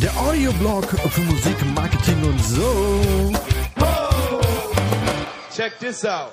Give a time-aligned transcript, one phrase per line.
[0.00, 3.32] Der Audioblog für Musik, Marketing und so.
[5.54, 6.32] Check this out.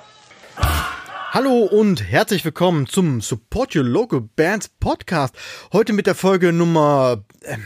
[1.30, 5.36] Hallo und herzlich willkommen zum Support Your Local Bands Podcast.
[5.72, 7.22] Heute mit der Folge Nummer.
[7.42, 7.64] Ähm,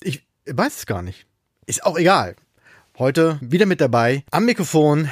[0.00, 1.26] ich weiß es gar nicht.
[1.66, 2.36] Ist auch egal.
[2.96, 5.10] Heute wieder mit dabei am Mikrofon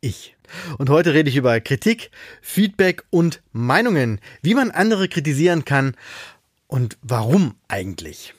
[0.00, 0.33] ich.
[0.78, 5.96] Und heute rede ich über Kritik, Feedback und Meinungen, wie man andere kritisieren kann
[6.66, 8.34] und warum eigentlich.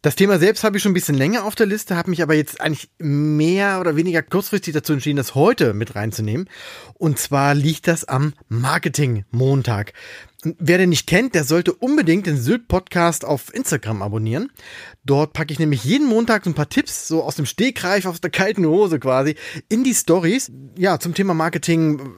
[0.00, 2.34] Das Thema selbst habe ich schon ein bisschen länger auf der Liste, habe mich aber
[2.34, 6.48] jetzt eigentlich mehr oder weniger kurzfristig dazu entschieden, das heute mit reinzunehmen.
[6.94, 9.92] Und zwar liegt das am Marketing-Montag.
[10.58, 14.50] Wer den nicht kennt, der sollte unbedingt den Sylt-Podcast auf Instagram abonnieren.
[15.04, 18.20] Dort packe ich nämlich jeden Montag so ein paar Tipps, so aus dem Stegreif, aus
[18.20, 19.36] der kalten Hose quasi,
[19.68, 20.50] in die Stories.
[20.76, 22.14] Ja, zum Thema Marketing,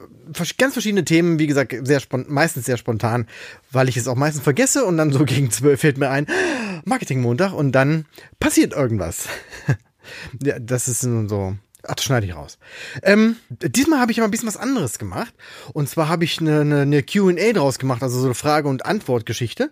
[0.57, 3.27] ganz verschiedene Themen, wie gesagt, sehr meistens sehr spontan,
[3.71, 6.27] weil ich es auch meistens vergesse und dann so gegen zwölf fällt mir ein,
[6.85, 8.05] Marketing-Montag und dann
[8.39, 9.27] passiert irgendwas.
[10.43, 11.55] ja, das ist so
[11.87, 12.57] Ach, das schneide ich raus.
[13.03, 15.33] Ähm, diesmal habe ich aber ein bisschen was anderes gemacht.
[15.73, 18.85] Und zwar habe ich eine, eine, eine QA draus gemacht, also so eine Frage- und
[18.85, 19.71] Antwortgeschichte.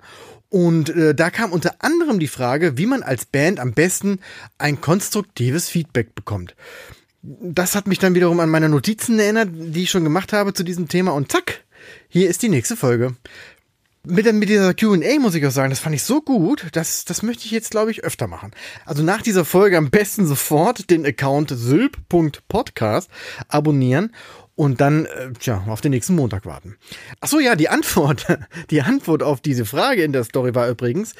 [0.50, 4.20] Und äh, da kam unter anderem die Frage, wie man als Band am besten
[4.58, 6.56] ein konstruktives Feedback bekommt.
[7.22, 10.64] Das hat mich dann wiederum an meine Notizen erinnert, die ich schon gemacht habe zu
[10.64, 11.12] diesem Thema.
[11.12, 11.64] Und zack,
[12.08, 13.16] hier ist die nächste Folge
[14.10, 17.24] mit, mit dieser QA muss ich auch sagen, das fand ich so gut, dass das
[17.24, 18.52] möchte ich jetzt, glaube ich, öfter machen.
[18.86, 23.10] Also nach dieser Folge am besten sofort den Account sylp.podcast
[23.48, 24.14] abonnieren
[24.60, 26.76] und dann, äh, tja, auf den nächsten Montag warten.
[27.22, 28.28] Ach so, ja, die Antwort,
[28.72, 31.14] die Antwort auf diese Frage in der Story war übrigens,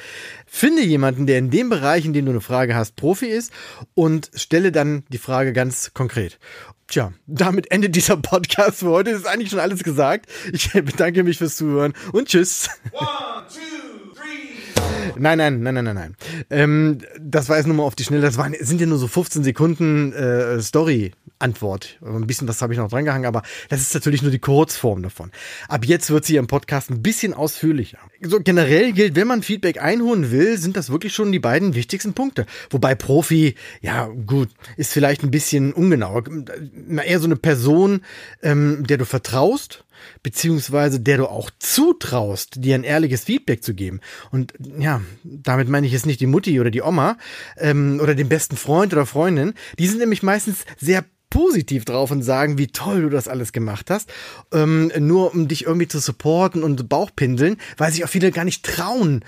[0.46, 3.54] finde jemanden, der in dem Bereich, in dem du eine Frage hast, Profi ist
[3.94, 6.38] und stelle dann die Frage ganz konkret.
[6.88, 9.12] Tja, damit endet dieser Podcast für heute.
[9.12, 10.30] Das ist eigentlich schon alles gesagt.
[10.52, 12.68] Ich bedanke mich fürs Zuhören und tschüss.
[12.92, 13.29] Three.
[15.18, 16.16] Nein, nein, nein, nein, nein, nein.
[16.50, 18.22] Ähm, das war jetzt nur mal auf die Schnelle.
[18.22, 21.98] Das waren, sind ja nur so 15 Sekunden äh, Story Antwort.
[22.02, 25.32] Ein bisschen was habe ich noch drangehangen, aber das ist natürlich nur die Kurzform davon.
[25.70, 27.98] Ab jetzt wird sie im Podcast ein bisschen ausführlicher.
[28.22, 32.14] So generell gilt, wenn man Feedback einholen will, sind das wirklich schon die beiden wichtigsten
[32.14, 32.46] Punkte.
[32.70, 36.22] Wobei Profi, ja gut, ist vielleicht ein bisschen ungenau.
[37.06, 38.02] Eher so eine Person,
[38.44, 39.86] ähm, der du vertraust,
[40.24, 44.00] beziehungsweise der du auch zutraust, dir ein ehrliches Feedback zu geben.
[44.32, 47.18] Und ja, damit meine ich jetzt nicht die Mutti oder die Oma
[47.58, 49.54] ähm, oder den besten Freund oder Freundin.
[49.78, 53.90] Die sind nämlich meistens sehr positiv drauf und sagen, wie toll du das alles gemacht
[53.90, 54.12] hast,
[54.52, 58.66] ähm, nur um dich irgendwie zu supporten und Bauchpinseln, weil sich auch viele gar nicht
[58.66, 59.24] trauen,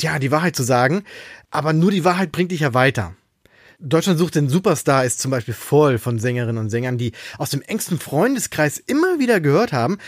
[0.00, 1.02] ja, die Wahrheit zu sagen.
[1.50, 3.14] Aber nur die Wahrheit bringt dich ja weiter.
[3.82, 7.62] Deutschland sucht den Superstar ist zum Beispiel voll von Sängerinnen und Sängern, die aus dem
[7.62, 9.98] engsten Freundeskreis immer wieder gehört haben,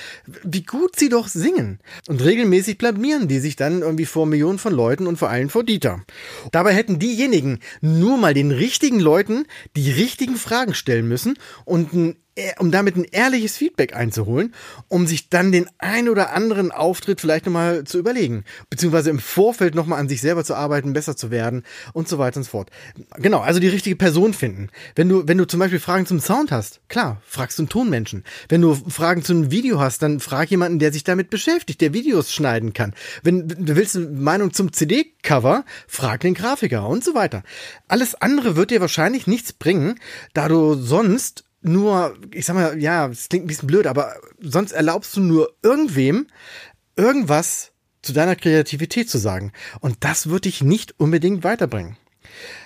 [0.45, 1.79] wie gut sie doch singen.
[2.07, 5.65] Und regelmäßig blamieren die sich dann irgendwie vor Millionen von Leuten und vor allem vor
[5.65, 6.03] Dieter.
[6.51, 12.17] Dabei hätten diejenigen nur mal den richtigen Leuten die richtigen Fragen stellen müssen und ein
[12.59, 14.55] um damit ein ehrliches Feedback einzuholen,
[14.89, 19.75] um sich dann den ein oder anderen Auftritt vielleicht nochmal zu überlegen, beziehungsweise im Vorfeld
[19.75, 21.63] nochmal an sich selber zu arbeiten, besser zu werden
[21.93, 22.71] und so weiter und so fort.
[23.17, 24.69] Genau, also die richtige Person finden.
[24.95, 28.25] Wenn du, wenn du zum Beispiel Fragen zum Sound hast, klar, fragst du einen Tonmenschen.
[28.49, 31.93] Wenn du Fragen zu einem Video hast, dann frag jemanden, der sich damit beschäftigt, der
[31.93, 32.95] Videos schneiden kann.
[33.23, 37.43] Wenn du willst eine Meinung zum CD-Cover, frag den Grafiker und so weiter.
[37.89, 40.01] Alles andere wird dir wahrscheinlich nichts bringen,
[40.33, 44.73] da du sonst nur, ich sag mal, ja, es klingt ein bisschen blöd, aber sonst
[44.73, 46.27] erlaubst du nur irgendwem
[46.97, 49.53] irgendwas zu deiner Kreativität zu sagen.
[49.81, 51.97] Und das wird dich nicht unbedingt weiterbringen.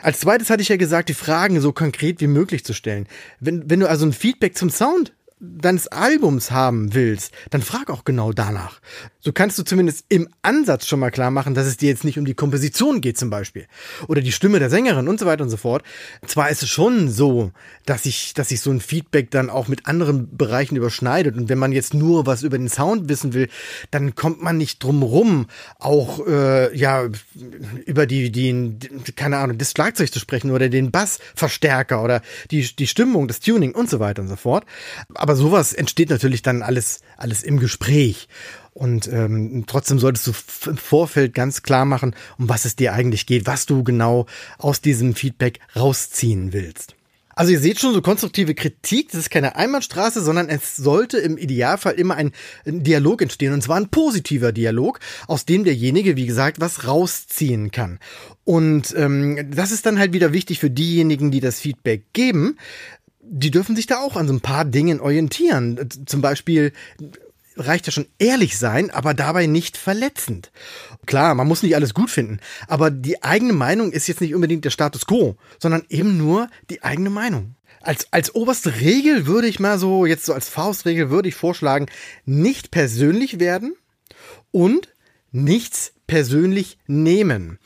[0.03, 3.07] Als zweites hatte ich ja gesagt, die Fragen so konkret wie möglich zu stellen.
[3.41, 8.05] Wenn, wenn du also ein Feedback zum Sound deines Albums haben willst, dann frag auch
[8.05, 8.81] genau danach.
[9.27, 12.17] So kannst du zumindest im Ansatz schon mal klar machen, dass es dir jetzt nicht
[12.17, 13.67] um die Komposition geht zum Beispiel.
[14.07, 15.83] Oder die Stimme der Sängerin und so weiter und so fort.
[16.25, 17.51] Zwar ist es schon so,
[17.87, 21.37] dass sich dass sich so ein Feedback dann auch mit anderen Bereichen überschneidet.
[21.37, 23.49] Und wenn man jetzt nur was über den Sound wissen will,
[23.91, 25.47] dann kommt man nicht drum rum,
[25.81, 27.09] auch äh, ja
[27.85, 28.79] über die, die,
[29.17, 32.23] keine Ahnung, das Schlagzeug zu sprechen oder den Bassverstärker oder
[32.53, 34.65] die, die Stimmung, das Tuning und so weiter und so fort
[35.15, 38.29] aber sowas entsteht natürlich dann alles, alles im Gespräch.
[38.77, 43.25] Und ähm, trotzdem solltest du im Vorfeld ganz klar machen, um was es dir eigentlich
[43.25, 44.27] geht, was du genau
[44.59, 46.95] aus diesem Feedback rausziehen willst.
[47.35, 51.39] Also ihr seht schon, so konstruktive Kritik, das ist keine Einbahnstraße, sondern es sollte im
[51.39, 52.33] Idealfall immer ein,
[52.67, 53.55] Dialog entstehen.
[53.55, 57.99] Und zwar ein positiver Dialog, aus dem derjenige, wie gesagt, was rausziehen kann.
[58.45, 62.59] Und ähm, das ist dann halt wieder wichtig für diejenigen, die das Feedback geben,
[63.23, 65.89] die dürfen sich da auch an so ein paar Dingen orientieren.
[66.05, 66.73] Zum Beispiel
[67.57, 70.51] reicht ja schon ehrlich sein, aber dabei nicht verletzend.
[71.07, 74.65] Klar, man muss nicht alles gut finden, aber die eigene Meinung ist jetzt nicht unbedingt
[74.65, 77.57] der Status quo, sondern eben nur die eigene Meinung.
[77.81, 81.87] Als, als oberste Regel würde ich mal so, jetzt so als Faustregel würde ich vorschlagen,
[82.25, 83.77] nicht persönlich werden
[84.51, 84.89] und
[85.31, 87.59] nichts persönlich nehmen.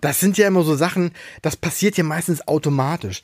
[0.00, 1.12] Das sind ja immer so Sachen,
[1.42, 3.22] das passiert ja meistens automatisch.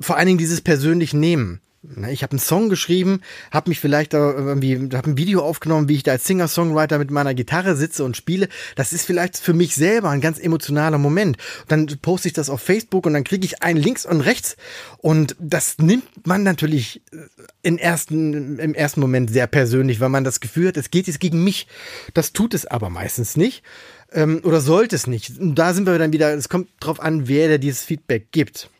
[0.00, 1.60] Vor allen Dingen dieses persönlich nehmen.
[2.08, 6.04] Ich habe einen Song geschrieben, habe mich vielleicht irgendwie, habe ein Video aufgenommen, wie ich
[6.04, 8.48] da als Singer-Songwriter mit meiner Gitarre sitze und spiele.
[8.76, 11.38] Das ist vielleicht für mich selber ein ganz emotionaler Moment.
[11.66, 14.56] Dann poste ich das auf Facebook und dann kriege ich einen links und rechts.
[14.98, 17.16] Und das nimmt man natürlich äh,
[17.64, 21.18] im ersten, im ersten Moment sehr persönlich, weil man das Gefühl hat, es geht jetzt
[21.18, 21.66] gegen mich.
[22.14, 23.64] Das tut es aber meistens nicht.
[24.12, 25.36] Ähm, oder sollte es nicht.
[25.36, 28.70] Und da sind wir dann wieder, es kommt drauf an, wer der dieses Feedback gibt.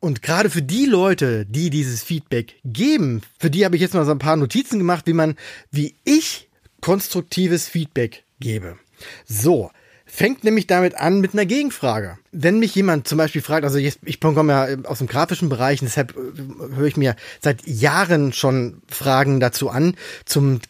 [0.00, 4.06] Und gerade für die Leute, die dieses Feedback geben, für die habe ich jetzt mal
[4.06, 5.36] so ein paar Notizen gemacht, wie man,
[5.70, 6.48] wie ich
[6.80, 8.78] konstruktives Feedback gebe.
[9.26, 9.70] So,
[10.10, 12.18] fängt nämlich damit an mit einer Gegenfrage.
[12.32, 16.16] Wenn mich jemand zum Beispiel fragt, also ich, komme ja aus dem grafischen Bereich, deshalb
[16.16, 20.60] äh, höre ich mir seit Jahren schon Fragen dazu an, zum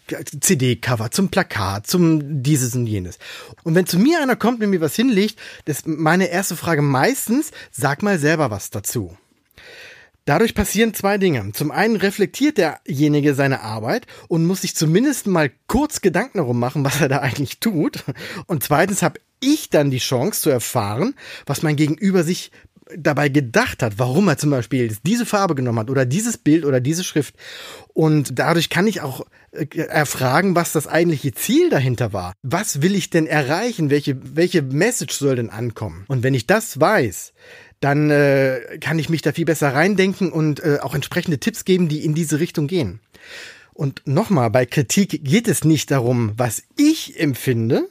[0.41, 3.19] CD-Cover, zum Plakat, zum dieses und jenes.
[3.65, 7.51] Und wenn zu mir einer kommt und mir was hinlegt, ist meine erste Frage meistens,
[7.71, 9.17] sag mal selber was dazu.
[10.27, 11.51] Dadurch passieren zwei Dinge.
[11.53, 16.85] Zum einen reflektiert derjenige seine Arbeit und muss sich zumindest mal kurz Gedanken darum machen,
[16.85, 18.05] was er da eigentlich tut.
[18.47, 21.15] Und zweitens habe ich dann die Chance zu erfahren,
[21.47, 22.51] was mein Gegenüber sich
[22.97, 26.81] dabei gedacht hat, warum er zum Beispiel diese Farbe genommen hat oder dieses Bild oder
[26.81, 27.35] diese Schrift.
[27.93, 32.35] Und dadurch kann ich auch äh, erfragen, was das eigentliche Ziel dahinter war.
[32.43, 33.91] Was will ich denn erreichen?
[33.91, 36.05] Welche, welche Message soll denn ankommen?
[36.09, 37.33] Und wenn ich das weiß,
[37.81, 41.89] dann äh, kann ich mich da viel besser reindenken und äh, auch entsprechende Tipps geben,
[41.89, 43.01] die in diese Richtung gehen.
[43.73, 47.89] Und nochmal, bei Kritik geht es nicht darum, was ich empfinde,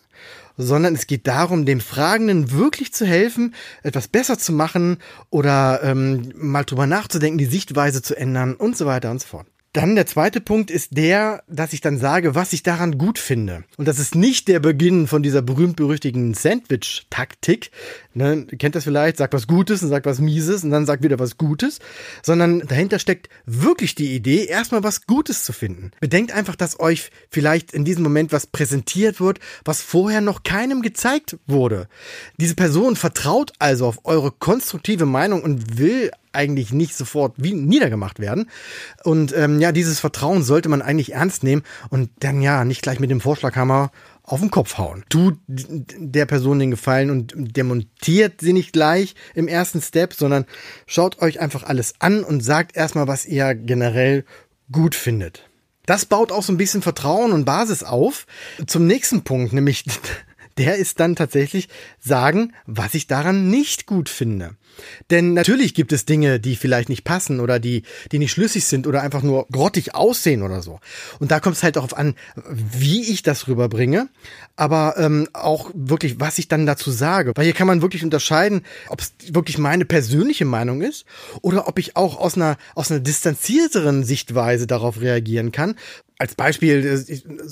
[0.59, 4.97] sondern es geht darum, dem Fragenden wirklich zu helfen, etwas besser zu machen
[5.29, 9.47] oder ähm, mal drüber nachzudenken, die Sichtweise zu ändern und so weiter und so fort.
[9.79, 13.63] Dann der zweite Punkt ist der, dass ich dann sage, was ich daran gut finde.
[13.77, 17.71] Und das ist nicht der Beginn von dieser berühmt-berüchtigten Sandwich-Taktik.
[18.13, 21.17] Ne, kennt das vielleicht, sagt was Gutes und sagt was Mieses und dann sagt wieder
[21.17, 21.79] was Gutes.
[22.21, 25.91] Sondern dahinter steckt wirklich die Idee, erstmal was Gutes zu finden.
[26.01, 30.81] Bedenkt einfach, dass euch vielleicht in diesem Moment was präsentiert wird, was vorher noch keinem
[30.81, 31.87] gezeigt wurde.
[32.35, 38.19] Diese Person vertraut also auf eure konstruktive Meinung und will eigentlich nicht sofort wie niedergemacht
[38.19, 38.49] werden.
[39.03, 42.99] Und ähm, ja, dieses Vertrauen sollte man eigentlich ernst nehmen und dann ja nicht gleich
[42.99, 43.91] mit dem Vorschlaghammer
[44.23, 45.03] auf den Kopf hauen.
[45.09, 50.45] Tut der Person den Gefallen und demontiert sie nicht gleich im ersten Step, sondern
[50.85, 54.25] schaut euch einfach alles an und sagt erstmal, was ihr generell
[54.71, 55.49] gut findet.
[55.87, 58.27] Das baut auch so ein bisschen Vertrauen und Basis auf.
[58.67, 59.85] Zum nächsten Punkt, nämlich
[60.59, 61.69] der ist dann tatsächlich
[61.99, 64.55] sagen, was ich daran nicht gut finde.
[65.09, 68.87] Denn natürlich gibt es Dinge, die vielleicht nicht passen oder die, die nicht schlüssig sind
[68.87, 70.79] oder einfach nur grottig aussehen oder so.
[71.19, 72.15] Und da kommt es halt darauf an,
[72.45, 74.09] wie ich das rüberbringe,
[74.55, 77.31] aber ähm, auch wirklich, was ich dann dazu sage.
[77.35, 81.05] Weil hier kann man wirklich unterscheiden, ob es wirklich meine persönliche Meinung ist
[81.41, 85.75] oder ob ich auch aus einer, aus einer distanzierteren Sichtweise darauf reagieren kann,
[86.19, 87.01] als Beispiel,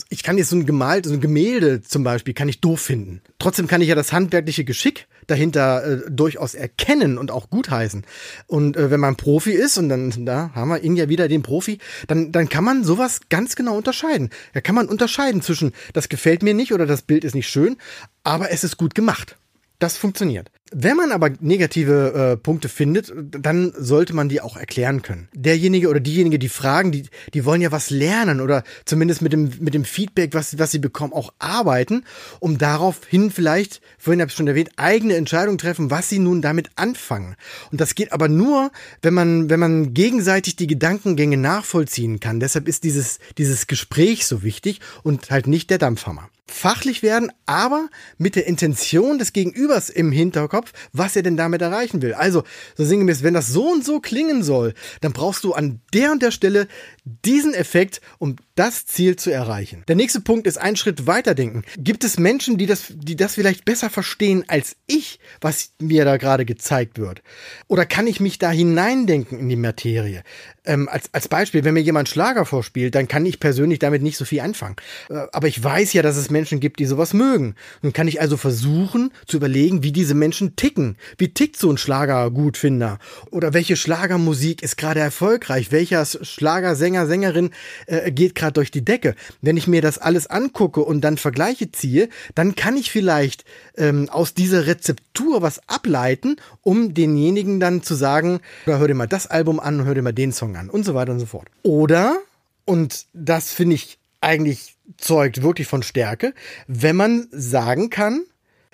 [0.09, 3.21] ich kann jetzt so ein gemalt, so ein Gemälde zum Beispiel, kann ich doof finden.
[3.39, 8.05] Trotzdem kann ich ja das handwerkliche Geschick dahinter äh, durchaus erkennen und auch gutheißen.
[8.45, 11.43] Und äh, wenn man Profi ist, und dann da haben wir ihn ja wieder den
[11.43, 14.31] Profi, dann, dann kann man sowas ganz genau unterscheiden.
[14.53, 17.77] Da kann man unterscheiden zwischen, das gefällt mir nicht oder das Bild ist nicht schön,
[18.23, 19.37] aber es ist gut gemacht.
[19.79, 20.49] Das funktioniert.
[20.71, 25.29] Wenn man aber negative äh, Punkte findet, dann sollte man die auch erklären können.
[25.33, 29.51] Derjenige oder diejenige, die fragen, die, die wollen ja was lernen oder zumindest mit dem,
[29.59, 32.03] mit dem Feedback, was, was sie bekommen, auch arbeiten,
[32.39, 36.71] um daraufhin vielleicht, vorhin habe ich schon erwähnt, eigene Entscheidungen treffen, was sie nun damit
[36.75, 37.35] anfangen.
[37.71, 38.71] Und das geht aber nur,
[39.03, 42.39] wenn man, wenn man gegenseitig die Gedankengänge nachvollziehen kann.
[42.39, 47.89] Deshalb ist dieses, dieses Gespräch so wichtig und halt nicht der Dampfhammer fachlich werden, aber
[48.17, 52.13] mit der Intention des Gegenübers im Hinterkopf, was er denn damit erreichen will.
[52.13, 52.43] Also,
[52.75, 56.21] so sinngemäß, wenn das so und so klingen soll, dann brauchst du an der und
[56.21, 56.67] der Stelle
[57.03, 59.83] diesen Effekt, um das Ziel zu erreichen.
[59.87, 61.63] Der nächste Punkt ist ein Schritt weiterdenken.
[61.77, 66.17] Gibt es Menschen, die das, die das vielleicht besser verstehen als ich, was mir da
[66.17, 67.21] gerade gezeigt wird?
[67.67, 70.23] Oder kann ich mich da hineindenken in die Materie?
[70.65, 74.17] Ähm, als, als Beispiel, wenn mir jemand Schlager vorspielt, dann kann ich persönlich damit nicht
[74.17, 74.75] so viel anfangen.
[75.09, 77.55] Äh, aber ich weiß ja, dass es Menschen gibt, die sowas mögen.
[77.81, 80.95] Nun kann ich also versuchen zu überlegen, wie diese Menschen ticken.
[81.17, 82.99] Wie tickt so ein Schlagergutfinder?
[83.31, 85.71] Oder welche Schlagermusik ist gerade erfolgreich?
[85.71, 87.49] Welcher Schlagersänger, Sängerin
[87.87, 89.15] äh, geht gerade durch die Decke?
[89.41, 93.43] Wenn ich mir das alles angucke und dann Vergleiche ziehe, dann kann ich vielleicht
[93.75, 99.25] ähm, aus dieser Rezeptur was ableiten, um denjenigen dann zu sagen, hör dir mal das
[99.25, 101.47] Album an, hör dir mal den Song an und so weiter und so fort.
[101.63, 102.19] Oder,
[102.65, 106.33] und das finde ich eigentlich zeugt wirklich von Stärke,
[106.67, 108.23] wenn man sagen kann,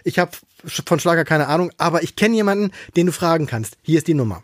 [0.04, 0.32] ich habe
[0.66, 3.78] von Schlager keine Ahnung, aber ich kenne jemanden, den du fragen kannst.
[3.82, 4.44] Hier ist die Nummer.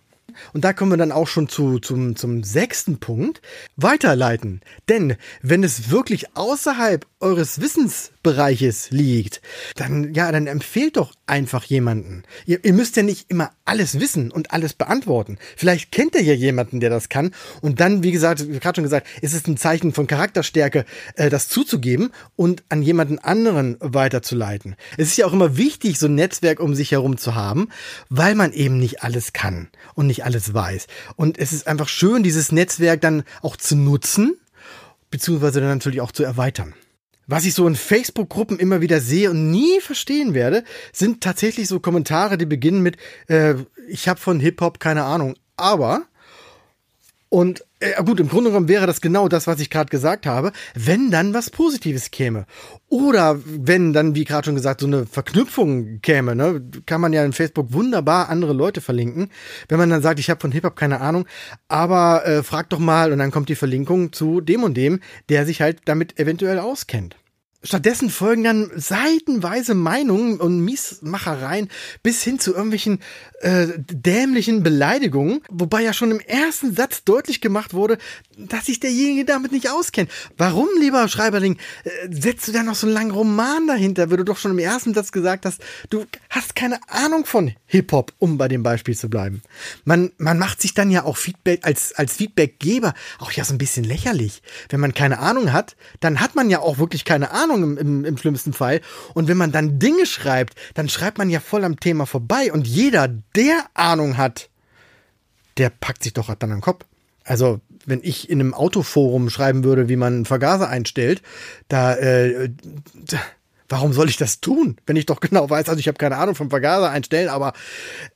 [0.53, 3.41] Und da kommen wir dann auch schon zu, zum, zum sechsten Punkt.
[3.75, 4.61] Weiterleiten.
[4.87, 9.41] Denn wenn es wirklich außerhalb eures Wissensbereiches liegt,
[9.75, 12.23] dann, ja, dann empfehlt doch einfach jemanden.
[12.45, 15.37] Ihr, ihr müsst ja nicht immer alles wissen und alles beantworten.
[15.57, 17.31] Vielleicht kennt ihr ja jemanden, der das kann.
[17.61, 21.29] Und dann, wie gesagt, wie gerade schon gesagt, ist es ein Zeichen von Charakterstärke, äh,
[21.29, 24.75] das zuzugeben und an jemanden anderen weiterzuleiten.
[24.97, 27.69] Es ist ja auch immer wichtig, so ein Netzwerk um sich herum zu haben,
[28.09, 30.87] weil man eben nicht alles kann und nicht alles weiß.
[31.15, 34.37] Und es ist einfach schön, dieses Netzwerk dann auch zu nutzen,
[35.11, 36.73] beziehungsweise dann natürlich auch zu erweitern.
[37.27, 41.79] Was ich so in Facebook-Gruppen immer wieder sehe und nie verstehen werde, sind tatsächlich so
[41.79, 43.53] Kommentare, die beginnen mit, äh,
[43.87, 46.05] ich habe von Hip-Hop keine Ahnung, aber
[47.29, 50.51] und äh, gut, im Grunde genommen wäre das genau das, was ich gerade gesagt habe,
[50.73, 52.45] wenn dann was Positives käme.
[52.87, 57.23] Oder wenn dann, wie gerade schon gesagt, so eine Verknüpfung käme, ne, kann man ja
[57.23, 59.29] in Facebook wunderbar andere Leute verlinken.
[59.67, 61.25] Wenn man dann sagt, ich habe von Hip-Hop keine Ahnung,
[61.67, 65.45] aber äh, frag doch mal und dann kommt die Verlinkung zu dem und dem, der
[65.45, 67.15] sich halt damit eventuell auskennt.
[67.61, 71.69] Stattdessen folgen dann seitenweise Meinungen und Miesmachereien
[72.01, 72.99] bis hin zu irgendwelchen
[73.41, 77.97] äh, dämlichen Beleidigungen, wobei ja schon im ersten Satz deutlich gemacht wurde,
[78.37, 80.09] dass sich derjenige damit nicht auskennt.
[80.37, 84.25] Warum, lieber Schreiberling, äh, setzt du da noch so einen langen Roman dahinter, wenn du
[84.25, 88.47] doch schon im ersten Satz gesagt hast, du hast keine Ahnung von Hip-Hop, um bei
[88.47, 89.41] dem Beispiel zu bleiben.
[89.83, 93.57] Man, man macht sich dann ja auch Feedback als, als Feedbackgeber auch ja so ein
[93.57, 94.41] bisschen lächerlich.
[94.69, 97.77] Wenn man keine Ahnung hat, dann hat man ja auch wirklich keine Ahnung Ahnung im,
[97.77, 98.81] im, im schlimmsten Fall.
[99.13, 102.51] Und wenn man dann Dinge schreibt, dann schreibt man ja voll am Thema vorbei.
[102.51, 104.49] Und jeder, der Ahnung hat,
[105.57, 106.85] der packt sich doch dann am Kopf.
[107.23, 111.21] Also, wenn ich in einem Autoforum schreiben würde, wie man einen Vergaser einstellt,
[111.67, 112.49] da, äh,
[113.67, 116.33] warum soll ich das tun, wenn ich doch genau weiß, also ich habe keine Ahnung
[116.33, 117.53] vom Vergaser einstellen, aber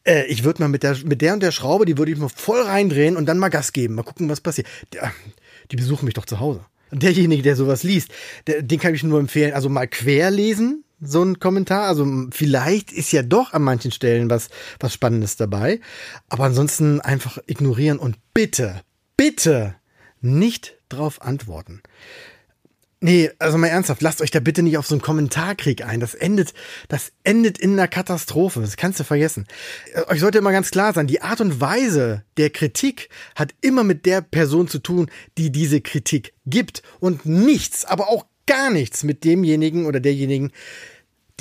[0.03, 2.29] äh, ich würde mal mit der, mit der und der Schraube, die würde ich mal
[2.29, 4.67] voll reindrehen und dann mal Gas geben, mal gucken, was passiert.
[4.93, 4.99] Die,
[5.71, 8.09] die besuchen mich doch zu Hause derjenige, der sowas liest,
[8.47, 11.87] der, den kann ich nur empfehlen, also mal querlesen, so ein Kommentar.
[11.87, 15.79] Also vielleicht ist ja doch an manchen Stellen was, was Spannendes dabei.
[16.29, 18.81] Aber ansonsten einfach ignorieren und bitte,
[19.17, 19.75] bitte
[20.21, 21.81] nicht drauf antworten.
[23.05, 25.99] Nee, also mal ernsthaft, lasst euch da bitte nicht auf so einen Kommentarkrieg ein.
[25.99, 26.53] Das endet,
[26.87, 28.61] das endet in einer Katastrophe.
[28.61, 29.45] Das kannst du vergessen.
[29.93, 33.83] Äh, euch sollte immer ganz klar sein, die Art und Weise der Kritik hat immer
[33.83, 39.03] mit der Person zu tun, die diese Kritik gibt und nichts, aber auch gar nichts
[39.03, 40.53] mit demjenigen oder derjenigen,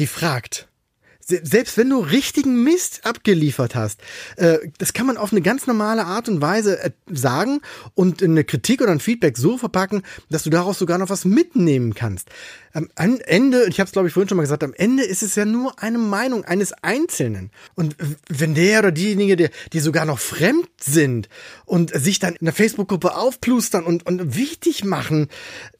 [0.00, 0.68] die fragt
[1.24, 4.00] selbst wenn du richtigen Mist abgeliefert hast,
[4.36, 7.60] äh, das kann man auf eine ganz normale Art und Weise äh, sagen
[7.94, 11.94] und eine Kritik oder ein Feedback so verpacken, dass du daraus sogar noch was mitnehmen
[11.94, 12.28] kannst.
[12.74, 12.88] Am
[13.26, 15.44] Ende, ich habe es glaube ich vorhin schon mal gesagt, am Ende ist es ja
[15.44, 17.50] nur eine Meinung eines Einzelnen.
[17.74, 17.96] Und
[18.28, 21.28] wenn der oder diejenige, die, die sogar noch fremd sind
[21.66, 25.28] und sich dann in der Facebook-Gruppe aufplustern und, und wichtig machen,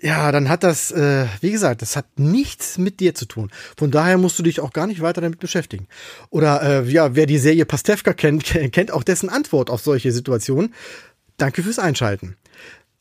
[0.01, 3.51] ja, dann hat das, äh, wie gesagt, das hat nichts mit dir zu tun.
[3.79, 5.89] Von daher musst du dich auch gar nicht weiter damit beschäftigen.
[6.31, 10.75] Oder äh, ja, wer die Serie Pastewka kennt, kennt auch dessen Antwort auf solche Situationen.
[11.37, 12.37] Danke fürs Einschalten.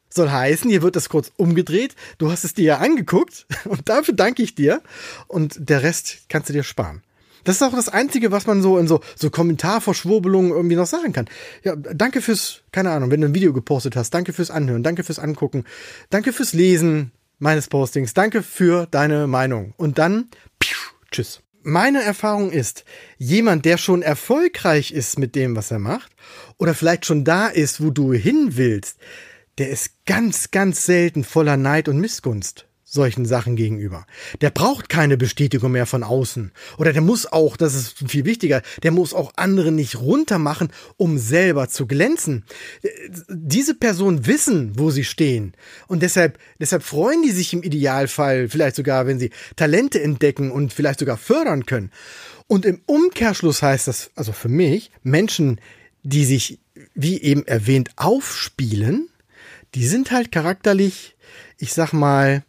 [0.10, 1.96] Soll heißen, hier wird das kurz umgedreht.
[2.18, 4.82] Du hast es dir ja angeguckt und dafür danke ich dir.
[5.28, 7.02] Und der Rest kannst du dir sparen.
[7.44, 11.14] Das ist auch das Einzige, was man so in so, so Kommentarverschwurbelungen irgendwie noch sagen
[11.14, 11.28] kann.
[11.64, 15.04] Ja, danke fürs, keine Ahnung, wenn du ein Video gepostet hast, danke fürs Anhören, danke
[15.04, 15.66] fürs Angucken,
[16.10, 19.74] danke fürs Lesen meines Postings, danke für deine Meinung.
[19.78, 20.30] Und dann,
[20.62, 22.86] pfiuh, tschüss meine Erfahrung ist,
[23.18, 26.12] jemand, der schon erfolgreich ist mit dem, was er macht,
[26.58, 28.98] oder vielleicht schon da ist, wo du hin willst,
[29.58, 34.06] der ist ganz, ganz selten voller Neid und Missgunst solchen Sachen gegenüber.
[34.42, 36.52] Der braucht keine Bestätigung mehr von außen.
[36.78, 41.18] Oder der muss auch, das ist viel wichtiger, der muss auch andere nicht runtermachen, um
[41.18, 42.44] selber zu glänzen.
[43.30, 45.54] Diese Personen wissen, wo sie stehen.
[45.88, 50.74] Und deshalb, deshalb freuen die sich im Idealfall, vielleicht sogar, wenn sie Talente entdecken und
[50.74, 51.92] vielleicht sogar fördern können.
[52.48, 55.62] Und im Umkehrschluss heißt das, also für mich, Menschen,
[56.04, 56.60] die sich,
[56.94, 59.08] wie eben erwähnt, aufspielen,
[59.76, 61.16] die sind halt charakterlich,
[61.58, 62.44] ich sag mal,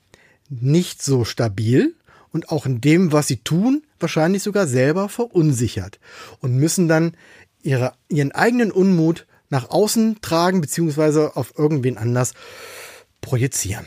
[0.60, 1.94] nicht so stabil
[2.30, 6.00] und auch in dem, was sie tun, wahrscheinlich sogar selber verunsichert
[6.40, 7.16] und müssen dann
[7.62, 12.34] ihre, ihren eigenen Unmut nach außen tragen beziehungsweise auf irgendwen anders
[13.20, 13.86] projizieren.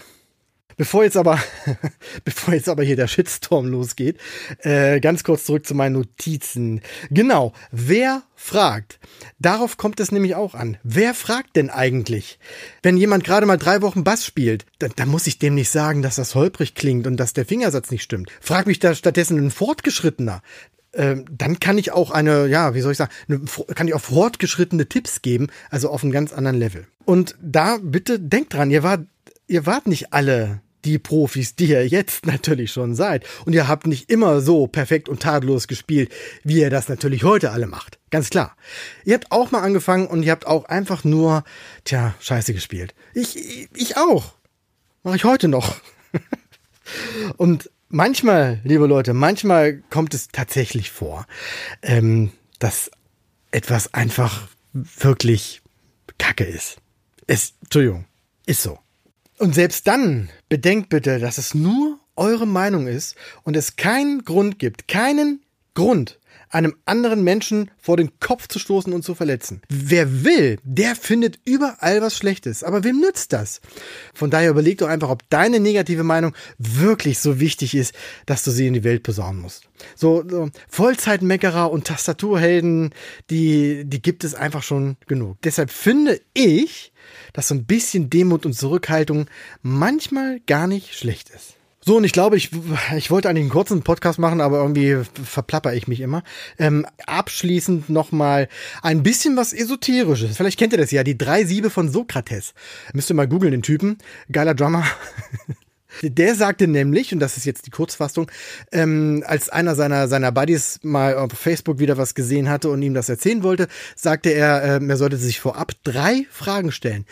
[0.78, 1.40] Bevor jetzt aber,
[2.26, 4.18] bevor jetzt aber hier der Shitstorm losgeht,
[4.60, 6.82] äh, ganz kurz zurück zu meinen Notizen.
[7.10, 9.00] Genau, wer fragt?
[9.40, 10.78] Darauf kommt es nämlich auch an.
[10.84, 12.40] Wer fragt denn eigentlich?
[12.84, 16.02] Wenn jemand gerade mal drei Wochen Bass spielt, dann, dann muss ich dem nicht sagen,
[16.02, 18.30] dass das holprig klingt und dass der Fingersatz nicht stimmt.
[18.42, 20.42] Frag mich da stattdessen ein Fortgeschrittener
[20.98, 23.42] ähm, dann kann ich auch eine, ja, wie soll ich sagen, eine,
[23.76, 26.88] kann ich auch fortgeschrittene Tipps geben, also auf einem ganz anderen Level.
[27.04, 29.02] Und da bitte denkt dran, ihr wart,
[29.48, 33.26] ihr wart nicht alle die Profis, die ihr jetzt natürlich schon seid.
[33.46, 36.12] Und ihr habt nicht immer so perfekt und tadellos gespielt,
[36.44, 38.00] wie ihr das natürlich heute alle macht.
[38.12, 38.56] Ganz klar.
[39.04, 41.44] Ihr habt auch mal angefangen und ihr habt auch einfach nur,
[41.84, 42.94] tja, scheiße gespielt.
[43.14, 44.36] Ich, ich auch.
[45.04, 45.76] Mache ich heute noch.
[47.38, 51.26] und manchmal, liebe Leute, manchmal kommt es tatsächlich vor,
[51.82, 52.90] ähm, dass
[53.52, 55.62] etwas einfach wirklich
[56.18, 56.78] Kacke ist.
[57.28, 58.06] Ist, Entschuldigung,
[58.46, 58.80] ist so.
[59.38, 64.60] Und selbst dann bedenkt bitte, dass es nur eure Meinung ist und es keinen Grund
[64.60, 65.42] gibt, keinen
[65.74, 69.62] Grund, einem anderen Menschen vor den Kopf zu stoßen und zu verletzen.
[69.68, 72.64] Wer will, der findet überall was Schlechtes.
[72.64, 73.60] Aber wem nützt das?
[74.14, 77.94] Von daher überleg doch einfach, ob deine negative Meinung wirklich so wichtig ist,
[78.26, 79.68] dass du sie in die Welt posaunen musst.
[79.98, 82.94] So, so Vollzeitmeckerer und Tastaturhelden,
[83.30, 85.38] die, die gibt es einfach schon genug.
[85.44, 86.94] Deshalb finde ich,
[87.34, 89.28] dass so ein bisschen Demut und Zurückhaltung
[89.62, 91.56] manchmal gar nicht schlecht ist.
[91.88, 92.50] So, und ich glaube, ich,
[92.98, 96.24] ich wollte eigentlich einen kurzen Podcast machen, aber irgendwie verplapper ich mich immer.
[96.58, 98.50] Ähm, abschließend nochmal
[98.82, 100.36] ein bisschen was Esoterisches.
[100.36, 102.56] Vielleicht kennt ihr das ja, die drei Siebe von Sokrates.
[102.94, 104.00] Müsst ihr mal googeln, den Typen.
[104.32, 104.84] Geiler Drummer.
[106.02, 108.32] Der sagte nämlich, und das ist jetzt die Kurzfassung,
[108.72, 112.94] ähm, als einer seiner, seiner Buddies mal auf Facebook wieder was gesehen hatte und ihm
[112.94, 117.06] das erzählen wollte, sagte er, äh, er sollte sich vorab drei Fragen stellen.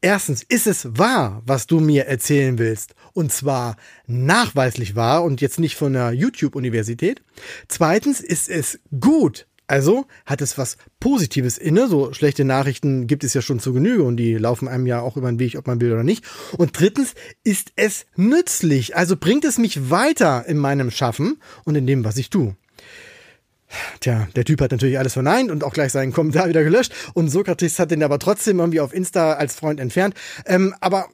[0.00, 2.94] Erstens, ist es wahr, was du mir erzählen willst?
[3.14, 3.76] Und zwar
[4.06, 7.22] nachweislich wahr und jetzt nicht von einer YouTube-Universität.
[7.68, 11.88] Zweitens, ist es gut, also hat es was Positives inne.
[11.88, 15.16] So schlechte Nachrichten gibt es ja schon zu Genüge und die laufen einem ja auch
[15.16, 16.24] über den Weg, ob man will oder nicht.
[16.56, 18.96] Und drittens ist es nützlich.
[18.96, 22.56] Also bringt es mich weiter in meinem Schaffen und in dem, was ich tue.
[24.00, 26.92] Tja, der Typ hat natürlich alles verneint und auch gleich seinen Kommentar wieder gelöscht.
[27.14, 30.14] Und Sokrates hat den aber trotzdem irgendwie auf Insta als Freund entfernt.
[30.46, 31.08] Ähm, aber,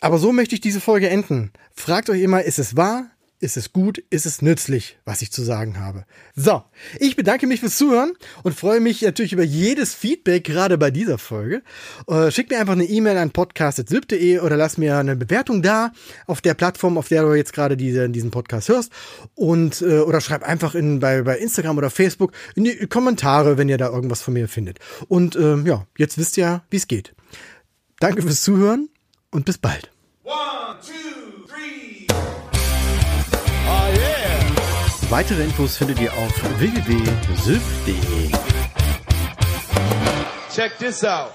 [0.00, 1.52] aber so möchte ich diese Folge enden.
[1.74, 3.10] Fragt euch immer, ist es wahr?
[3.44, 3.98] Ist es gut?
[4.08, 6.06] Ist es nützlich, was ich zu sagen habe?
[6.34, 6.62] So,
[6.98, 11.18] ich bedanke mich fürs Zuhören und freue mich natürlich über jedes Feedback, gerade bei dieser
[11.18, 11.60] Folge.
[12.08, 15.92] Äh, schickt mir einfach eine E-Mail an podcast.zip.de oder lass mir eine Bewertung da
[16.26, 18.90] auf der Plattform, auf der du jetzt gerade diese, diesen Podcast hörst.
[19.34, 23.68] Und äh, oder schreib einfach in, bei, bei Instagram oder Facebook in die Kommentare, wenn
[23.68, 24.78] ihr da irgendwas von mir findet.
[25.06, 27.14] Und äh, ja, jetzt wisst ihr, wie es geht.
[28.00, 28.88] Danke fürs Zuhören
[29.30, 29.90] und bis bald.
[30.24, 31.13] One, two,
[35.14, 38.30] Weitere Infos findet ihr auf www.syp.de.
[40.52, 41.30] Check this out.